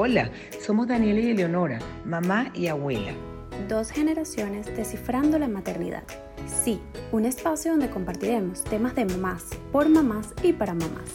[0.00, 0.30] Hola,
[0.64, 3.12] somos Daniela y Eleonora, mamá y abuela.
[3.68, 6.04] Dos generaciones descifrando la maternidad.
[6.46, 6.80] Sí,
[7.10, 11.10] un espacio donde compartiremos temas de mamás, por mamás y para mamás.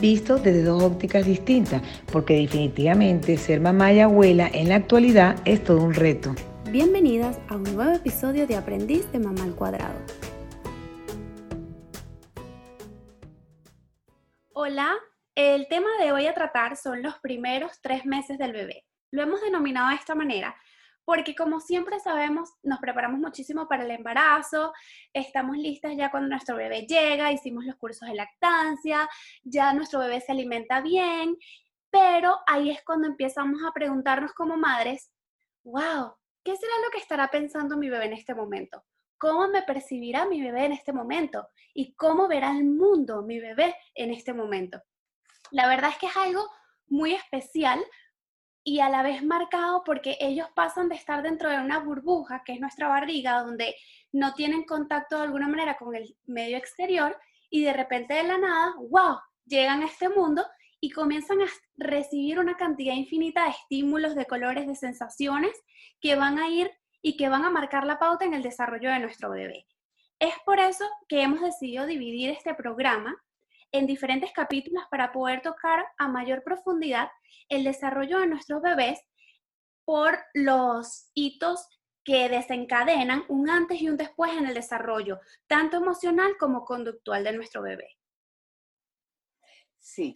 [0.00, 5.62] Visto desde dos ópticas distintas, porque definitivamente ser mamá y abuela en la actualidad es
[5.62, 6.34] todo un reto.
[6.72, 10.00] Bienvenidas a un nuevo episodio de Aprendiz de Mamá al Cuadrado.
[14.52, 14.96] Hola,
[15.36, 18.84] el tema de hoy a tratar son los primeros tres meses del bebé.
[19.12, 20.56] Lo hemos denominado de esta manera
[21.06, 24.72] porque como siempre sabemos, nos preparamos muchísimo para el embarazo,
[25.12, 29.08] estamos listas ya cuando nuestro bebé llega, hicimos los cursos de lactancia,
[29.44, 31.36] ya nuestro bebé se alimenta bien,
[31.90, 35.12] pero ahí es cuando empezamos a preguntarnos como madres,
[35.62, 36.12] wow,
[36.42, 38.82] ¿qué será lo que estará pensando mi bebé en este momento?
[39.16, 41.46] ¿Cómo me percibirá mi bebé en este momento?
[41.72, 44.82] ¿Y cómo verá el mundo mi bebé en este momento?
[45.50, 46.48] La verdad es que es algo
[46.88, 47.84] muy especial
[48.64, 52.52] y a la vez marcado porque ellos pasan de estar dentro de una burbuja, que
[52.52, 53.76] es nuestra barriga, donde
[54.12, 57.16] no tienen contacto de alguna manera con el medio exterior
[57.48, 60.44] y de repente de la nada, wow, llegan a este mundo
[60.80, 65.52] y comienzan a recibir una cantidad infinita de estímulos, de colores, de sensaciones
[66.00, 66.70] que van a ir
[67.02, 69.66] y que van a marcar la pauta en el desarrollo de nuestro bebé.
[70.18, 73.14] Es por eso que hemos decidido dividir este programa
[73.78, 77.08] en diferentes capítulos para poder tocar a mayor profundidad
[77.48, 79.00] el desarrollo de nuestros bebés
[79.84, 81.68] por los hitos
[82.04, 87.32] que desencadenan un antes y un después en el desarrollo, tanto emocional como conductual de
[87.32, 87.88] nuestro bebé.
[89.78, 90.14] Sí,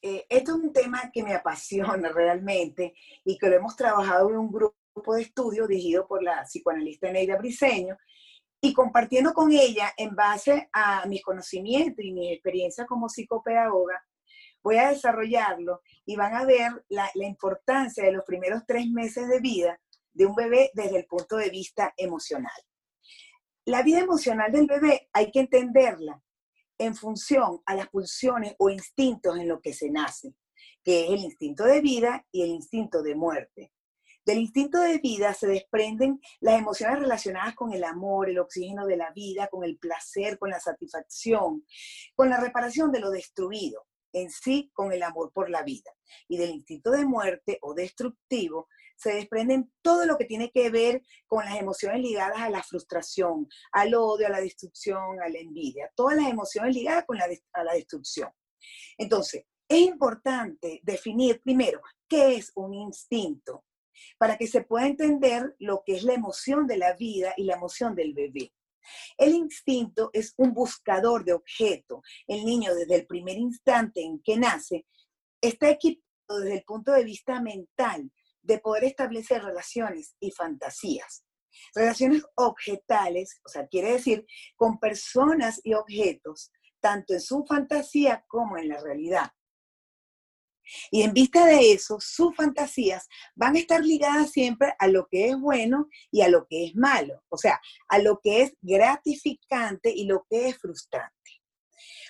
[0.00, 2.94] eh, esto es un tema que me apasiona realmente
[3.24, 4.76] y que lo hemos trabajado en un grupo
[5.14, 7.96] de estudio dirigido por la psicoanalista Neida Briseño
[8.64, 14.02] y compartiendo con ella en base a mis conocimientos y mi experiencia como psicopedagoga,
[14.62, 19.28] voy a desarrollarlo y van a ver la, la, importancia de los primeros tres meses
[19.28, 19.78] de vida
[20.14, 22.54] de un bebé desde el punto de vista emocional.
[23.66, 26.22] La vida emocional del bebé hay que entenderla
[26.78, 30.32] en función a las pulsiones o instintos en los que se nace,
[30.82, 33.73] que es el instinto de vida y el instinto de muerte.
[34.24, 38.96] Del instinto de vida se desprenden las emociones relacionadas con el amor, el oxígeno de
[38.96, 41.66] la vida, con el placer, con la satisfacción,
[42.14, 45.90] con la reparación de lo destruido, en sí con el amor por la vida.
[46.26, 51.02] Y del instinto de muerte o destructivo se desprenden todo lo que tiene que ver
[51.26, 55.90] con las emociones ligadas a la frustración, al odio, a la destrucción, a la envidia,
[55.94, 58.30] todas las emociones ligadas con la, a la destrucción.
[58.96, 63.64] Entonces, es importante definir primero qué es un instinto
[64.18, 67.54] para que se pueda entender lo que es la emoción de la vida y la
[67.54, 68.52] emoción del bebé.
[69.16, 72.02] El instinto es un buscador de objeto.
[72.26, 74.86] El niño desde el primer instante en que nace
[75.40, 78.10] está equipado desde el punto de vista mental
[78.42, 81.24] de poder establecer relaciones y fantasías.
[81.74, 84.26] Relaciones objetales, o sea, quiere decir
[84.56, 86.50] con personas y objetos,
[86.80, 89.30] tanto en su fantasía como en la realidad.
[90.90, 95.28] Y en vista de eso, sus fantasías van a estar ligadas siempre a lo que
[95.28, 99.90] es bueno y a lo que es malo, o sea, a lo que es gratificante
[99.90, 101.12] y lo que es frustrante.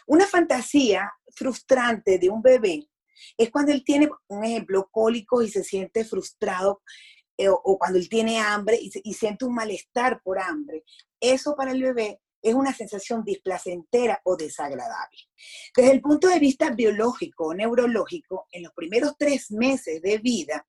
[0.06, 2.88] Una fantasía frustrante de un bebé
[3.36, 6.82] es cuando él tiene, un ejemplo, cólico y se siente frustrado
[7.36, 10.84] eh, o, cuando él tiene hambre y, y siente un malestar por hambre.
[11.20, 15.18] Eso para el bebé es una sensación displacentera o desagradable.
[15.74, 20.66] Desde el punto de vista biológico o neurológico, en los primeros tres meses de vida,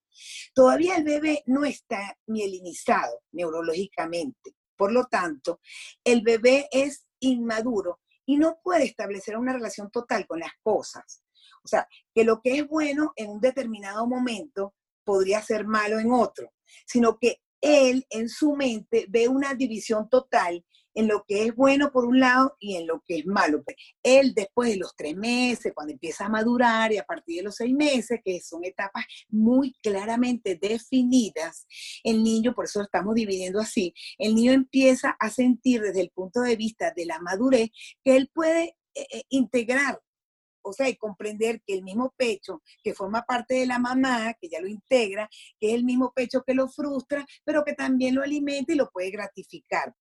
[0.53, 4.55] todavía el bebé no está mielinizado neurológicamente.
[4.77, 5.59] Por lo tanto,
[6.01, 11.23] el bebé es inmaduro y no puede establecer una relación total con las cosas.
[11.61, 16.13] O sea, que lo que es bueno en un determinado momento podría ser malo en
[16.13, 16.53] otro,
[16.85, 20.63] sino que él en su mente ve una división total
[20.95, 23.63] en lo que es bueno por un lado y en lo que es malo.
[24.01, 27.55] Él después de los tres meses, cuando empieza a madurar y a partir de los
[27.55, 31.67] seis meses, que son etapas muy claramente definidas,
[32.03, 36.09] el niño, por eso lo estamos dividiendo así, el niño empieza a sentir desde el
[36.09, 37.69] punto de vista de la madurez
[38.03, 40.01] que él puede eh, eh, integrar
[40.65, 44.49] o sea, y comprender que el mismo pecho que forma parte de la mamá, que
[44.49, 48.23] ya lo integra, que es el mismo pecho que lo frustra, pero que también lo
[48.23, 49.93] alimenta y lo puede gratificar.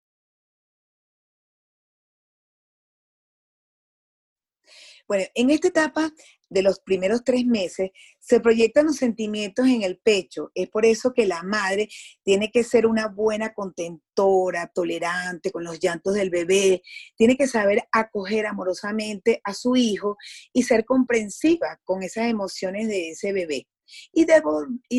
[5.07, 6.13] Bueno, en esta etapa
[6.49, 7.91] de los primeros tres meses
[8.21, 10.51] se proyectan los sentimientos en el pecho.
[10.55, 11.89] Es por eso que la madre
[12.23, 16.83] tiene que ser una buena contentora, tolerante con los llantos del bebé,
[17.17, 20.17] tiene que saber acoger amorosamente a su hijo
[20.53, 23.67] y ser comprensiva con esas emociones de ese bebé.
[24.13, 24.25] Y,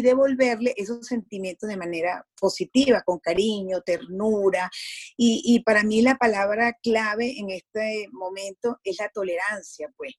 [0.01, 4.69] devolverle esos sentimientos de manera positiva, con cariño, ternura.
[5.17, 10.15] Y, y para mí la palabra clave en este momento es la tolerancia, pues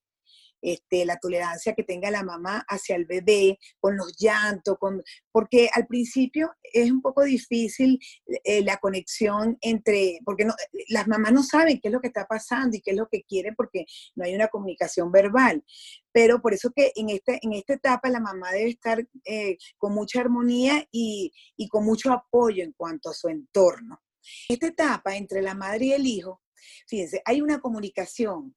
[0.67, 5.71] este, la tolerancia que tenga la mamá hacia el bebé, con los llantos, con, porque
[5.73, 8.01] al principio es un poco difícil
[8.43, 10.45] eh, la conexión entre, porque
[10.89, 13.23] las mamás no saben qué es lo que está pasando y qué es lo que
[13.23, 13.87] quieren porque
[14.17, 15.65] no hay una comunicación verbal.
[16.11, 19.95] Pero por eso que en, este, en esta etapa la mamá debe estar eh, con
[19.95, 24.03] mucha armonía y, y con mucho apoyo en cuanto a su entorno.
[24.49, 26.43] Esta etapa entre la madre y el hijo,
[26.89, 28.57] fíjense, hay una comunicación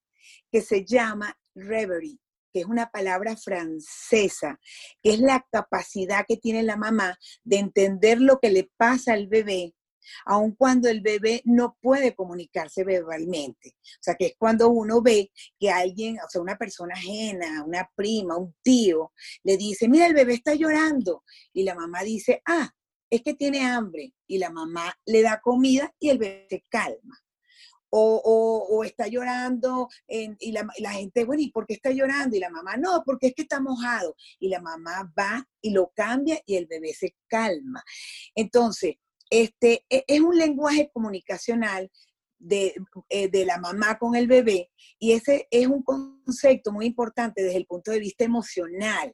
[0.52, 2.18] que se llama reverie,
[2.54, 4.60] que es una palabra francesa,
[5.02, 9.28] que es la capacidad que tiene la mamá de entender lo que le pasa al
[9.28, 9.74] bebé,
[10.26, 13.76] aun cuando el bebé no puede comunicarse verbalmente.
[13.78, 17.90] O sea, que es cuando uno ve que alguien, o sea, una persona ajena, una
[17.96, 19.14] prima, un tío,
[19.44, 21.24] le dice, mira, el bebé está llorando.
[21.54, 22.72] Y la mamá dice, ah,
[23.10, 24.14] es que tiene hambre.
[24.28, 27.20] Y la mamá le da comida y el bebé se calma
[27.92, 32.36] o, está llorando y la, la, gente, bueno, ¿y por qué está llorando?
[32.36, 34.16] Y la mamá, no, porque es que está mojado.
[34.40, 37.84] Y la mamá va y lo cambia y el bebé se calma.
[38.36, 38.96] Entonces,
[39.30, 41.92] este, e, es un lenguaje comunicacional
[42.38, 42.74] de,
[43.10, 47.58] eh, de, la mamá con el bebé y ese es un concepto muy importante desde
[47.58, 49.14] el punto de vista emocional.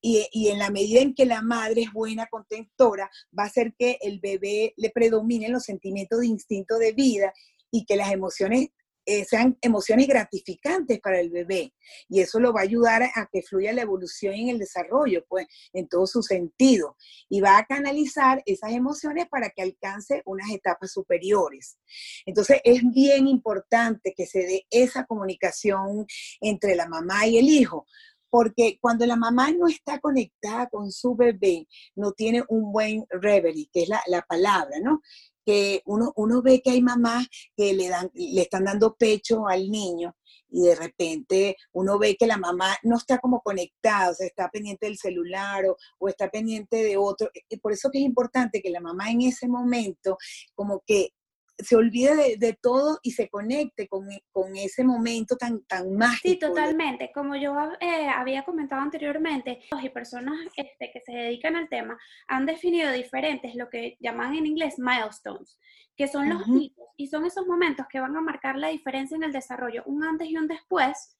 [0.00, 3.74] Y, y, en la medida en que la madre es buena contentora, va a hacer
[3.76, 7.32] que el bebé le predominen los sentimientos de instinto de vida
[7.70, 8.68] y que las emociones
[9.10, 11.72] eh, sean emociones gratificantes para el bebé.
[12.10, 15.46] Y eso lo va a ayudar a que fluya la evolución y el desarrollo, pues,
[15.72, 16.94] en todo su sentido.
[17.26, 21.78] Y va a canalizar esas emociones para que alcance unas etapas superiores.
[22.26, 26.04] Entonces, es bien importante que se dé esa comunicación
[26.42, 27.86] entre la mamá y el hijo,
[28.28, 31.66] porque cuando la mamá no está conectada con su bebé,
[31.96, 35.00] no tiene un buen reverie, que es la, la palabra, ¿no?
[35.48, 39.70] Que uno, uno ve que hay mamás que le, dan, le están dando pecho al
[39.70, 40.14] niño
[40.50, 44.50] y de repente uno ve que la mamá no está como conectada, o sea, está
[44.50, 47.30] pendiente del celular o, o, está pendiente de otro.
[47.48, 50.18] Y por eso que es importante que la mamá en ese momento
[50.54, 51.14] como que
[51.58, 56.28] se olvide de, todo y se conecte con, con, ese momento tan, tan mágico.
[56.28, 57.10] Sí, totalmente.
[57.12, 62.46] Como yo eh, había comentado anteriormente, y personas este, que se dedican al tema han
[62.46, 65.58] definido diferentes, lo que llaman en inglés milestones,
[65.96, 69.24] que son los hitos, y son esos momentos que van a marcar la diferencia en
[69.24, 71.18] el desarrollo, un antes y un después,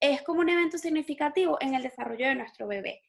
[0.00, 3.02] es como un evento significativo en el desarrollo de nuestro bebé.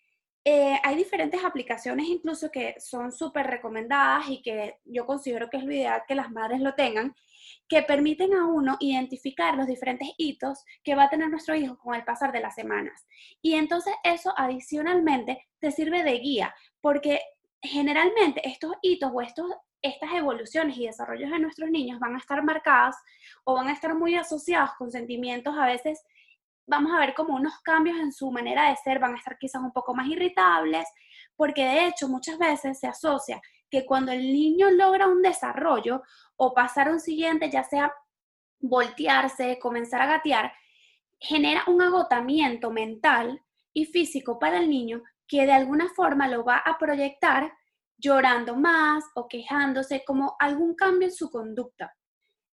[0.46, 5.64] Eh, hay diferentes aplicaciones incluso que son súper recomendadas y que yo considero que es
[5.64, 7.14] lo ideal que las madres lo tengan,
[7.68, 11.96] que permiten a uno identificar los diferentes hitos que va a tener nuestro hijo con
[11.96, 13.06] el pasar de las semanas.
[13.42, 17.22] Y entonces eso adicionalmente te sirve de guía, porque
[17.62, 19.46] generalmente estos hitos o estos,
[19.82, 22.96] estas evoluciones y desarrollos de nuestros niños van a estar marcadas
[23.44, 26.04] o van a estar muy asociados con sentimientos a veces
[26.70, 29.62] vamos a ver como unos cambios en su manera de ser, van a estar quizás
[29.62, 30.88] un poco más irritables,
[31.36, 36.04] porque de hecho muchas veces se asocia que cuando el niño logra un desarrollo
[36.38, 37.92] o pasar un siguiente, ya sea
[38.60, 40.54] voltearse, comenzar a gatear,
[41.20, 43.42] genera un agotamiento mental
[43.74, 47.54] y físico para el niño que de alguna forma lo va a proyectar
[47.98, 51.96] llorando más o quejándose como algún cambio en su conducta.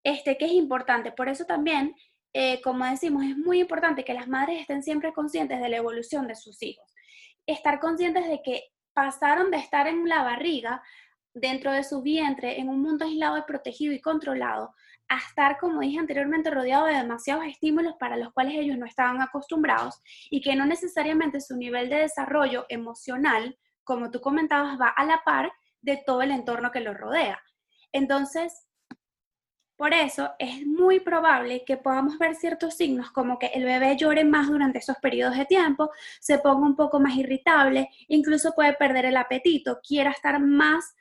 [0.03, 1.95] Este que es importante, por eso también
[2.37, 6.27] eh, como decimos, es muy importante que las madres estén siempre conscientes de la evolución
[6.27, 6.85] de sus hijos.
[7.47, 10.83] Estar conscientes de que pasaron de estar en la barriga,
[11.33, 14.75] dentro de su vientre, en un mundo aislado y protegido y controlado,
[15.07, 19.21] a estar, como dije anteriormente, rodeado de demasiados estímulos para los cuales ellos no estaban
[19.21, 25.05] acostumbrados y que no necesariamente su nivel de desarrollo emocional, como tú comentabas, va a
[25.05, 27.41] la par de todo el entorno que los rodea.
[27.93, 28.64] Entonces,
[29.75, 34.23] por eso es muy probable que podamos ver ciertos signos como que el bebé llore
[34.23, 39.05] más durante esos periodos de tiempo, se ponga un poco más irritable, incluso puede perder
[39.05, 40.95] el apetito, quiera estar más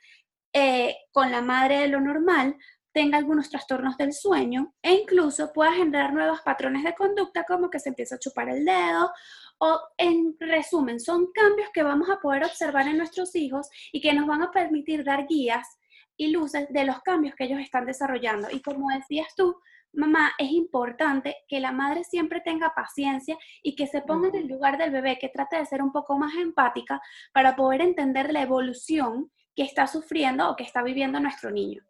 [0.53, 2.57] eh, con la madre de lo normal,
[2.91, 7.79] tenga algunos trastornos del sueño e incluso pueda generar nuevos patrones de conducta como que
[7.79, 9.11] se empieza a chupar el dedo
[9.57, 14.13] o en resumen, son cambios que vamos a poder observar en nuestros hijos y que
[14.13, 15.77] nos van a permitir dar guías
[16.17, 18.47] y luces de los cambios que ellos están desarrollando.
[18.51, 19.55] Y como decías tú,
[19.93, 24.47] mamá, es importante que la madre siempre tenga paciencia y que se ponga en el
[24.47, 27.01] lugar del bebé, que trate de ser un poco más empática
[27.33, 31.81] para poder entender la evolución que está sufriendo o que está viviendo nuestro niño.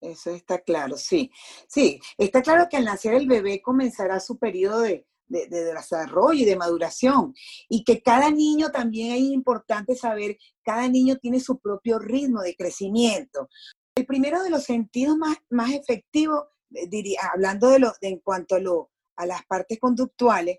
[0.00, 1.30] Eso está claro, sí.
[1.66, 6.44] Sí, está claro que al nacer el bebé comenzará su periodo de, de, desarrollo y
[6.44, 7.34] de maduración.
[7.68, 12.56] Y que cada niño también es importante saber, cada niño tiene su propio ritmo de
[12.56, 13.48] crecimiento.
[13.94, 16.44] El primero de los sentidos más, más efectivos,
[16.74, 20.58] eh, diría, hablando de, lo, en cuanto a, lo, a las partes conductuales,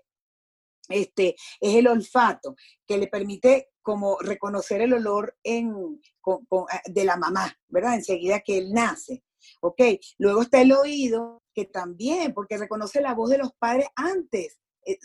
[0.88, 7.16] este, es el olfato, que le permite como reconocer el olor en, ah, de la
[7.16, 7.94] mamá, ¿verdad?
[7.94, 9.22] Enseguida que él nace.
[9.62, 9.80] ¿Ok?
[10.18, 14.98] Luego está el oído, también, porque reconoce la voz de los padres antes, eh,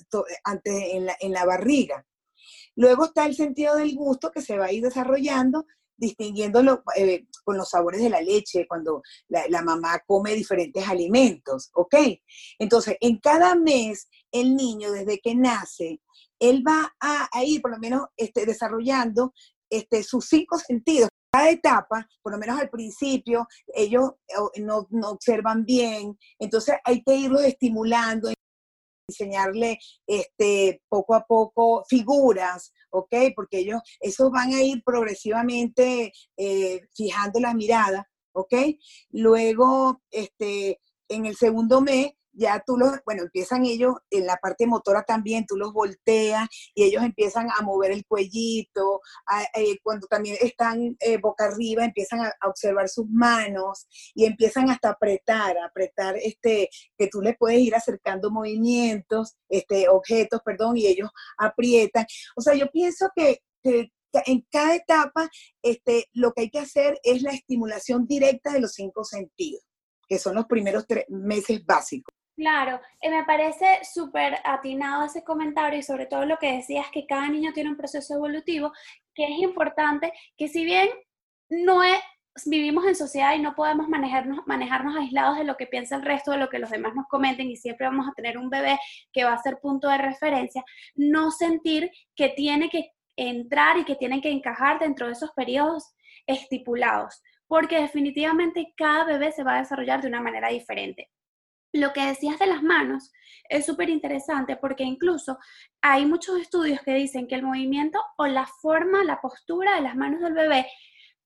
[0.44, 2.06] antes en la, en la barriga.
[2.76, 5.66] Luego está el sentido del gusto que se va a ir desarrollando,
[5.98, 11.96] distinguiéndolo eh, con los sabores de la leche, cuando la, mamá come diferentes alimentos, ¿ok?
[12.60, 16.02] Entonces, en cada mes, el niño, desde que nace,
[16.40, 19.34] él va a, ir por lo menos este, desarrollando
[19.70, 21.10] este, sus cinco sentidos.
[21.50, 24.12] Etapa, por lo menos al principio, ellos
[24.58, 28.30] no, no observan bien, entonces hay que irlos estimulando,
[29.08, 29.78] enseñarle
[30.08, 33.14] este, poco a poco figuras, ¿ok?
[33.36, 38.54] Porque ellos, esos van a ir progresivamente eh, fijando la mirada, ¿ok?
[39.12, 44.68] Luego, este, en el segundo mes, ya tú los, bueno, empiezan ellos en la parte
[44.68, 49.02] motora también, tú los volteas y ellos empiezan a mover el cuellito,
[49.56, 54.90] eh, cuando también están eh, boca arriba empiezan a, observar sus manos y empiezan hasta
[54.90, 61.10] apretar, apretar, este, que tú les puedes ir acercando movimientos, este, objetos, perdón, y ellos
[61.38, 62.06] aprietan.
[62.36, 63.90] O sea, yo pienso que, que
[64.26, 65.30] en cada etapa
[65.62, 69.64] este, lo que hay que hacer es la estimulación directa de los cinco sentidos,
[70.08, 72.14] que son los primeros tres meses básicos.
[72.36, 77.06] Claro, eh, me parece súper atinado ese comentario y sobre todo lo que decías que
[77.06, 78.74] cada niño tiene un proceso evolutivo,
[79.14, 80.90] que es importante que si bien
[81.50, 81.82] no
[82.46, 86.32] vivimos en sociedad y no podemos manejarnos, manejarnos aislados de lo que piensa el resto,
[86.32, 88.78] de lo que los demás nos comenten y siempre vamos a tener un bebé
[89.14, 90.64] que va a ser punto de referencia,
[90.96, 95.96] no sentir que tiene que entrar y que tiene que encajar dentro de esos periodos
[96.28, 101.10] estipulados, porque definitivamente cada bebé se va a desarrollar de una manera diferente.
[101.76, 103.12] Lo que decías de las manos
[103.50, 105.38] es súper interesante porque incluso
[105.82, 109.98] hay muchos estudios que dicen que el movimiento o la forma, la postura de las
[109.98, 110.68] manos del bebé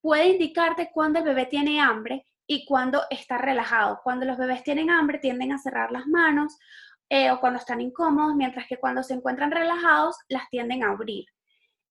[0.02, 4.02] puede indicarte cuando el bebé tiene hambre y cuando está relajado.
[4.04, 6.58] Cuando los bebés tienen hambre tienden a cerrar las manos
[7.10, 11.26] eh, o cuando están incómodos, mientras que cuando se encuentran relajados las tienden a abrir.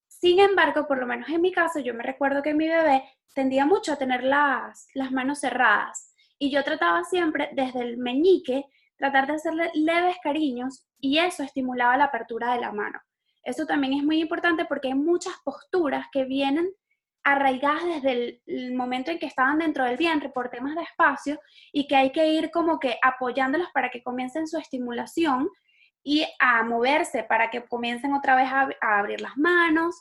[0.09, 3.05] Sin embargo, por lo menos en mi caso, yo me recuerdo que mi bebé
[3.37, 6.08] tendía mucho a tener las, las manos cerradas
[6.39, 8.65] y yo trataba siempre desde el meñique,
[8.97, 13.01] tratar de hacerle leves cariños y eso estimulaba la apertura de la mano.
[13.43, 16.71] Eso también es muy importante porque hay muchas posturas que vienen
[17.25, 21.41] arraigadas desde el, momento en que estaban dentro del vientre por temas de espacio
[21.73, 25.49] y que hay que ir como que apoyándolos para que comiencen su estimulación
[26.03, 30.01] y a moverse para que comiencen otra vez a, a abrir las manos.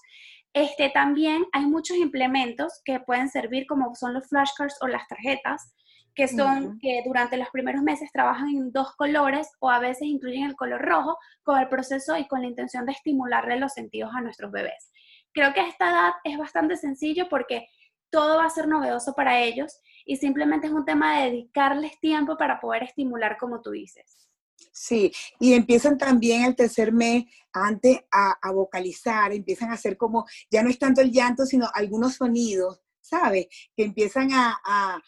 [0.53, 5.73] Este, también hay muchos implementos que pueden servir como son los flashcards o las tarjetas
[6.17, 10.45] que son que durante los primeros meses trabajan en dos colores o a veces incluyen
[10.45, 14.21] el color rojo con el proceso y con la intención de estimularle los sentidos a
[14.21, 14.91] nuestros bebés.
[15.31, 17.67] Creo que a esta edad es bastante sencillo porque
[18.09, 22.35] todo va a ser novedoso para ellos y simplemente es un tema de dedicarles tiempo
[22.35, 24.27] para poder estimular como tú dices.
[24.71, 30.25] Sí, y empiezan también el tercer mes antes a, a, vocalizar, empiezan a hacer como,
[30.49, 33.47] ya no es tanto el llanto, sino algunos sonidos ¿sabes?
[33.75, 35.01] Que empiezan a,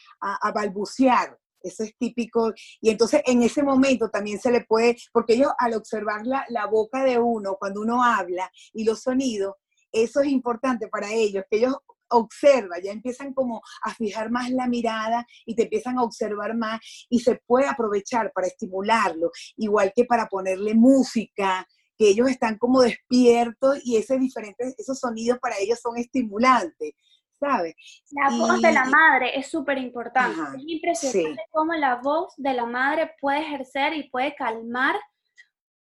[0.53, 1.37] balbucear.
[1.61, 2.53] Eso es típico.
[2.79, 6.67] Y entonces en ese momento también se le puede, porque ellos al observar la, la
[6.67, 9.55] boca de uno, cuando uno habla y los sonidos,
[9.91, 11.75] eso es importante para ellos, que ellos
[12.09, 16.79] observan, ya empiezan como a fijar más la mirada y te empiezan a observar más
[17.09, 22.81] y se puede aprovechar para estimularlo, igual que para ponerle música, que ellos están como
[22.81, 26.93] despiertos y ese diferente, esos sonidos para ellos son estimulantes.
[27.39, 27.75] ¿Sabes?
[28.11, 30.57] La voz de la madre es súper importante.
[30.57, 34.95] es impresionante cómo la voz de la madre puede ejercer y puede calmar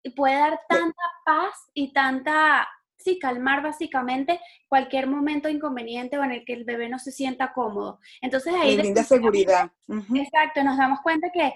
[0.02, 6.32] y puede dar tanta paz y tanta, sí, calmar básicamente cualquier momento inconveniente o en
[6.32, 7.98] el que el bebé no se sienta cómodo.
[8.20, 8.76] Entonces ahí...
[8.76, 9.70] linda seguridad.
[10.14, 11.52] Exacto, nos damos cuenta que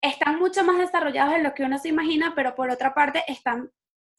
[0.00, 3.70] están mucho más desarrollados de lo que uno se imagina, pero por otra parte están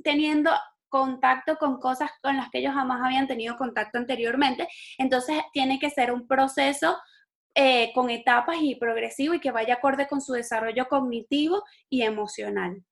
[0.04, 0.52] teniendo
[0.90, 4.68] contacto con cosas con las que ellos jamás habían tenido contacto anteriormente.
[4.98, 6.98] Entonces tiene que ser un proceso
[7.56, 12.84] eh, con etapas y progresivo y que vaya acorde con su desarrollo cognitivo y emocional.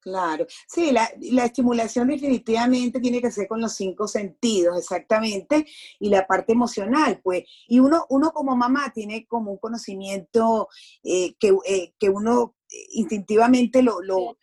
[0.00, 5.66] Claro, sí, la, estimulación definitivamente tiene que ser con los cinco sentidos, exactamente,
[5.98, 10.68] y la parte emocional, pues, y uno, uno como mamá tiene como un conocimiento
[11.02, 12.54] eh, que, eh, que uno
[12.92, 14.36] instintivamente lo, lo,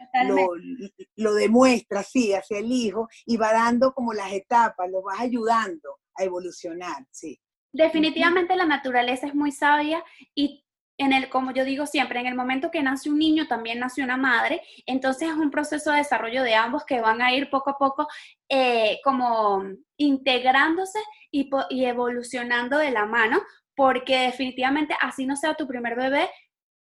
[1.15, 6.00] lo, demuestra, sí, hacia el hijo y va dando como las etapas, lo vas ayudando
[6.15, 7.39] a evolucionar, sí.
[7.72, 10.03] Definitivamente la naturaleza es muy sabia
[10.34, 10.63] y
[10.98, 14.03] en el, como yo digo siempre, en el momento que nace un niño también nace
[14.03, 17.69] una madre, entonces es un proceso de desarrollo de ambos que van a ir poco
[17.69, 18.07] a poco
[18.50, 19.63] eh, como
[19.98, 21.00] integrándose
[21.31, 23.41] y, y evolucionando de la mano,
[23.75, 26.29] porque definitivamente así no sea tu primer bebé,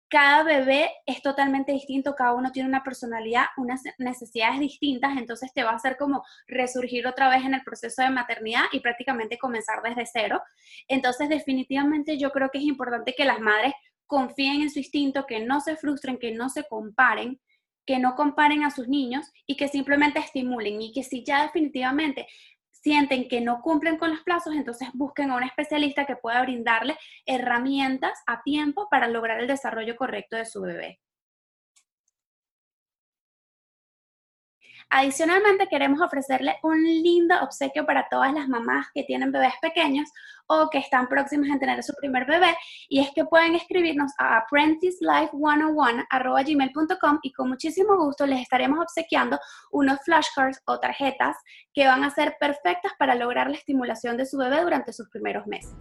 [0.10, 5.64] cada bebé es totalmente distinto, cada uno tiene una personalidad, unas necesidades distintas, entonces te
[5.64, 9.82] va a hacer como resurgir otra vez en el proceso de maternidad y prácticamente comenzar
[9.84, 10.42] desde cero.
[10.88, 13.74] Entonces definitivamente yo creo que es importante que las madres
[14.06, 17.42] confíen en su instinto, que no se frustren, que no se comparen,
[17.86, 22.28] que no comparen a sus niños y que simplemente estimulen y que si ya definitivamente
[22.82, 26.98] sienten que no cumplen con los plazos, entonces busquen a un especialista que pueda brindarle
[27.26, 31.00] herramientas a tiempo para lograr el desarrollo correcto de su bebé.
[34.90, 40.10] Adicionalmente, queremos ofrecerle un lindo obsequio para todas las mamás que tienen bebés pequeños
[40.48, 42.56] o que están próximas a tener su primer bebé,
[42.88, 49.38] y es que pueden escribirnos a apprenticelifeone01.gmail.com y con muchísimo gusto les estaremos obsequiando
[49.72, 51.36] unos flashcards o tarjetas
[51.74, 55.46] que van a ser perfectas para lograr la estimulación de su bebé durante sus primeros
[55.48, 55.76] meses.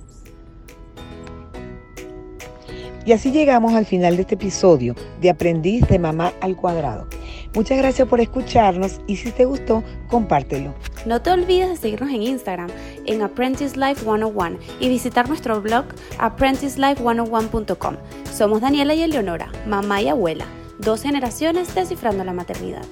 [3.05, 7.07] Y así llegamos al final de este episodio de Aprendiz de Mamá al Cuadrado.
[7.57, 10.75] Muchas gracias por escucharnos y si te gustó, compártelo.
[11.07, 12.69] No te olvides de seguirnos en Instagram
[13.07, 15.87] en Apprentice Life 101 y visitar nuestro blog
[16.19, 17.97] apprenticelife101.com.
[18.31, 20.45] Somos Daniela y Eleonora, mamá y abuela,
[20.79, 22.85] dos generaciones descifrando la maternidad.